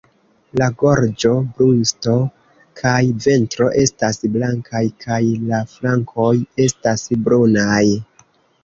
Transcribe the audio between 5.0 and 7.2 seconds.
kaj la flankoj estas